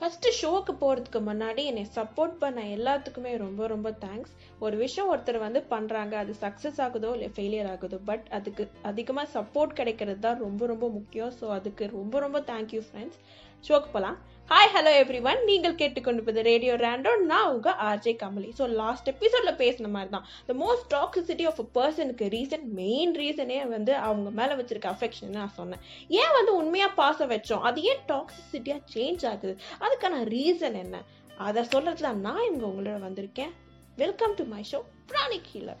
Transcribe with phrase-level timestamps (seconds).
[0.00, 5.60] First ஷோக்கு போகிறதுக்கு முன்னாடி என்னை சப்போர்ட் பண்ண எல்லாத்துக்குமே ரொம்ப ரொம்ப தேங்க்ஸ் ஒரு விஷயம் ஒருத்தர் வந்து
[5.70, 10.88] பண்ணுறாங்க அது சக்ஸஸ் ஆகுதோ இல்லை ஃபெயிலியர் ஆகுதோ பட் அதுக்கு அதிகமாக சப்போர்ட் கிடைக்கிறது தான் ரொம்ப ரொம்ப
[10.88, 11.32] முக்கியம்.
[11.40, 13.20] ஸோ அதுக்கு ரொம்ப ரொம்ப தேங்க்யூ ஃப்ரெண்ட்ஸ்
[13.68, 14.18] ஷோக்கு போகலாம்
[14.50, 18.48] ஹாய் ஹலோ எவ்ரி ஒன் நீங்கள் கேட்டுக்கொண்டிருப்பது ரேடியோ ரேண்டோ நான் உங்கள் ஆர்ஜே கமலி.
[18.58, 20.24] ஸோ லாஸ்ட் எபிசோடில் பேசின மாதிரி தான்.
[20.48, 25.54] The most toxicity of a பர்சனுக்கு ரீசன் மெயின் ரீசனே வந்து அவங்க மேலே வச்சிருக்க அஃபெக்ஷன் நான்
[25.58, 25.82] சொன்னேன்.
[26.20, 27.62] ஏன் வந்து உண்மையாக பாச வச்சோம்?
[27.70, 29.54] அது ஏன் டாக்ஸிசிட்டியாக சேஞ்ச் ஆகுது?
[29.86, 31.02] அதுக்கான ரீசன் என்ன?
[31.48, 33.54] அதை சொல்றது தான் நான் இவங்க உங்களோட வந்திருக்கேன்.
[34.02, 34.80] Welcome to my show
[35.12, 35.80] pranic healer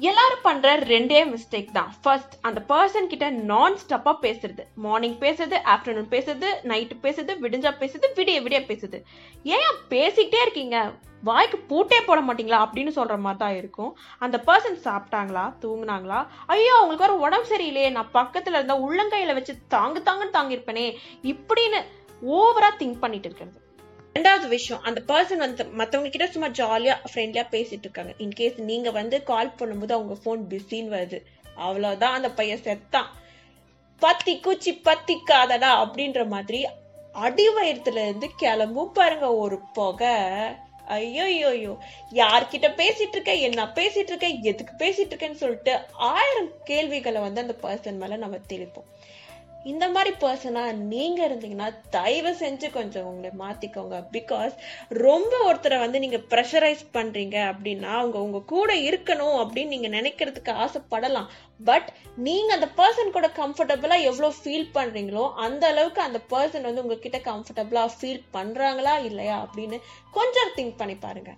[0.00, 1.94] எல்லாரும் பண்ற ரெண்டே மிஸ்டேக் தான்.
[2.02, 4.64] ஃபர்ஸ்ட் அந்த பர்சன் கிட்ட நான் ஸ்டப்பா பேசுறது.
[4.74, 9.02] மார்னிங் பேசுறது ஆஃப்டர்நூன் பேசுறது நைட்டு பேசுறது விடிஞ்சா பேசுறது விடிய விடிய பேசுது.
[9.42, 10.92] ஏன் பேசிக்கிட்டே இருக்கீங்க?
[11.22, 12.66] வாய்க்கு பூட்டே போட மாட்டீங்களா?
[12.66, 13.98] அப்படின்னு சொல்ற மாதிரி தான் இருக்கும்.
[14.18, 15.54] அந்த பர்சன் சாப்பிட்டாங்களா?
[15.64, 16.26] தூங்குனாங்களா?
[16.46, 17.90] ஐயோ அவங்களுக்கு வேற உடம்பு சரியில்லையே.
[17.90, 20.96] நான் பக்கத்துல இருந்தா உள்ளங்கையில வச்சு தாங்கு தாங்குன்னு தாங்கியிருப்பேனே.
[21.22, 21.80] இப்படின்னு
[22.26, 23.66] ஓவரா திங்க் பண்ணிட்டு இருக்கிறது.
[24.18, 28.12] ரெண்டாவது விஷயம் அந்த பர்சன் வந்து மற்றவங்க கிட்ட சும்மா ஜாலியாக ஃப்ரெண்ட்லியாக பேசிட்டு இருக்காங்க.
[28.24, 31.18] இன்கேஸ் நீங்க வந்து கால் பண்ணும்போது அவங்க ஃபோன் பிஸின்னு வருது.
[31.66, 33.10] அவ்வளோதான் அந்த பையன் செத்தான்
[34.02, 36.60] பத்தி குச்சி பத்திக்காதடா அப்படின்ற மாதிரி
[37.26, 40.14] அடி வயிற்றுல இருந்து கிளம்பும் பாருங்க ஒரு புகை.
[40.98, 41.72] ஐயோயோயோ
[42.20, 45.74] யார்கிட்ட பேசிட்டு இருக்க என்ன பேசிட்டு இருக்க எதுக்கு பேசிட்டு இருக்கேன்னு சொல்லிட்டு
[46.12, 48.88] ஆயிரம் கேள்விகளை வந்து அந்த பர்சன் மேல நம்ம தெளிப்போம்.
[49.64, 54.04] இந்த மாதிரி பர்சனா நீங்க இருந்தீங்கன்னா தயவு செஞ்சு கொஞ்சம் உங்களை மாத்திக்கோங்க.
[54.12, 54.52] பிகாஸ்
[54.88, 61.26] ரொம்ப ஒருத்தரை வந்து நீங்க ப்ரெஷரைஸ் பண்றீங்க அப்படின்னா அவங்க உங்க கூட இருக்கணும் அப்படின்னு நீங்க நினைக்கிறதுக்கு ஆசைப்படலாம்.
[61.64, 67.18] பட் நீங்க அந்த பர்சன் கூட கம்ஃபர்டபுளா எவ்வளவு ஃபீல் பண்றீங்களோ அந்த அளவுக்கு அந்த பர்சன் வந்து உங்ககிட்ட
[67.18, 69.78] கம்ஃபர்டபுளா ஃபீல் பண்றாங்களா இல்லையா அப்படின்னு
[70.10, 71.34] கொஞ்சம் திங்க் பண்ணி பாருங்க.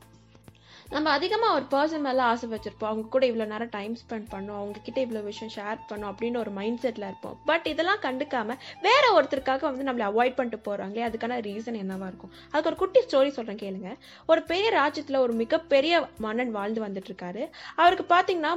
[0.94, 2.90] நம்ம அதிகமாக ஒரு பர்சன் மேலே ஆசை வச்சிருப்போம்.
[2.92, 4.56] அவங்க கூட இவ்வளோ நேரம் டைம் ஸ்பெண்ட் பண்ணும்.
[4.60, 7.36] அவங்க கிட்ட இவ்வளோ விஷயம் ஷேர் பண்ணும் அப்படின்னு ஒரு மைண்ட் செட்டில் இருப்போம்.
[7.50, 12.32] பட் இதெல்லாம் கண்டுக்காம வேற ஒருத்தருக்காக வந்து நம்மளை அவாய்ட் பண்ணிட்டு போகிறாங்களே அதுக்கான ரீசன் என்னவா இருக்கும்?
[12.50, 13.92] அதுக்கு ஒரு குட்டி ஸ்டோரி சொல்கிறேன் கேளுங்க.
[14.32, 17.44] ஒரு பெரிய ராஜ்யத்தில் ஒரு மிகப்பெரிய மன்னன் வாழ்ந்து வந்துட்டு இருக்காரு
[17.82, 18.52] அவருக்கு பார்த்தீங்கன்னா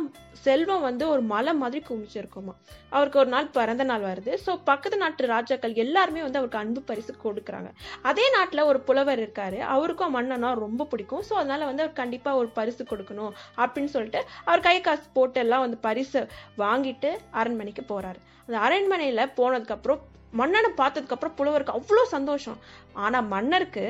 [0.47, 2.55] செல்வம் வந்து ஒரு மலை மாதிரி குமிச்சிருக்குமா
[2.95, 4.33] அவருக்கு ஒரு நாள் பிறந்த நாள் வருது.
[4.45, 7.69] ஸோ பக்கத்து நாட்டு ராஜாக்கள் எல்லாருமே வந்து அவருக்கு அன்பு பரிசு கொடுக்குறாங்க.
[8.09, 9.61] அதே நாட்டில் ஒரு புலவர் இருக்காரு.
[9.75, 11.23] அவருக்கும் மன்னனா ரொம்ப பிடிக்கும்.
[11.29, 15.63] ஸோ அதனால வந்து அவர் கண்டிப்பாக ஒரு பரிசு கொடுக்கணும் அப்படின்னு சொல்லிட்டு அவர் கை காசு போட்டு எல்லாம்
[15.65, 16.19] வந்து பரிசு
[16.63, 18.19] வாங்கிட்டு அரண்மனைக்கு போறாரு.
[18.45, 20.01] அந்த அரண்மனையில போனதுக்கு அப்புறம்
[20.39, 22.59] மன்னனை பார்த்ததுக்கு அப்புறம் புலவருக்கு அவ்வளோ சந்தோஷம்.
[23.05, 23.85] ஆனா மன்னருக்கு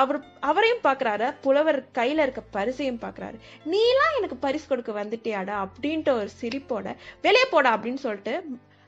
[0.00, 0.18] அவர்
[0.50, 3.38] அவரையும் பாக்குறாரு புலவர் கையில இருக்க பரிசையும் பாக்குறாரு.
[3.72, 6.96] நீலாம் எனக்கு பரிசு கொடுக்க வந்துட்டியாடா அப்படின்ட்டு ஒரு சிரிப்போட
[7.26, 8.34] வெளியே போடா அப்படின்னு சொல்லிட்டு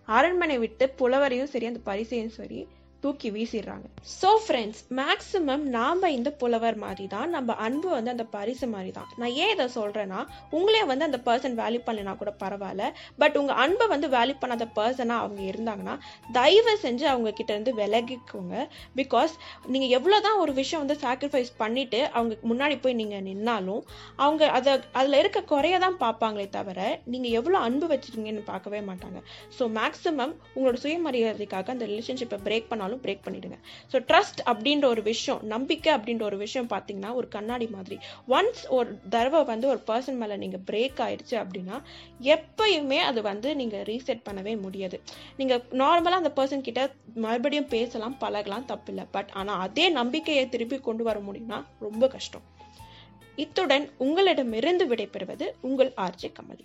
[0.09, 2.61] அரண்மனை விட்டு புலவரையும் சரி அந்த பரிசையும் சரி
[3.05, 3.87] தூக்கி வீசிடுறாங்க.
[4.21, 9.09] ஸோ ஃப்ரெண்ட்ஸ் மேக்ஸிமம் நாம் இந்த புலவர் மாதிரி தான் நம்ம அன்பு வந்து அந்த பரிசு மாதிரி தான்
[9.21, 10.21] நான் ஏன் இதை சொல்கிறேன்னா
[10.59, 12.87] உங்களே வந்து அந்த பர்சன் வேல்யூ பண்ணினா கூட பரவாயில்ல
[13.23, 15.95] பட் உங்கள் அன்பை வந்து வேல்யூ பண்ணாத பர்சனாக அவங்க இருந்தாங்கன்னா
[16.39, 18.55] தயவு செஞ்சு அவங்க கிட்டேருந்து விலகிக்கோங்க.
[19.01, 19.35] பிகாஸ்
[19.75, 23.83] நீங்கள் எவ்வளோ தான் ஒரு விஷயம் வந்து சாக்ரிஃபைஸ் பண்ணிவிட்டு அவங்க முன்னாடி போய் நீங்கள் நின்னாலும்
[24.25, 26.81] அவங்க அதை அதில் இருக்க குறைய தான் பார்ப்பாங்களே தவிர
[27.15, 29.19] நீங்கள் எவ்வளோ அன்பு வச்சிருக்கீங்கன்னு பார்க்கவே மாட்டாங்க.
[29.59, 33.59] ஸோ மேக்ஸிமம் உங்களோட சுயமரியாதைக்காக அந்த ரிலேஷன்ஷிப்பை பிரேக் பண்ணாலும் இருந்தாலும் பிரேக் பண்ணிடுங்க.
[33.93, 37.97] ஸோ ட்ரஸ்ட் அப்படின்ற ஒரு விஷயம் நம்பிக்கை அப்படின்ற ஒரு விஷயம் பார்த்தீங்கன்னா ஒரு கண்ணாடி மாதிரி.
[38.37, 41.79] ஒன்ஸ் ஒரு தடவை வந்து ஒரு பர்சன் மேலே நீங்கள் பிரேக் ஆயிடுச்சு அப்படின்னா
[42.35, 44.99] எப்பயுமே அது வந்து நீங்கள் ரீசெட் பண்ணவே முடியாது.
[45.37, 46.83] நீங்கள் நார்மலாக அந்த பர்சன் கிட்ட
[47.27, 49.07] மறுபடியும் பேசலாம் பழகலாம் தப்பில்லை.
[49.17, 52.47] பட் ஆனால் அதே நம்பிக்கையை திருப்பி கொண்டு வர முடியும்னா ரொம்ப கஷ்டம்.
[53.37, 56.65] இத்துடன் உங்களிடமிருந்து விடைபெறுவது உங்கள் ஆர்ஜே கமலி.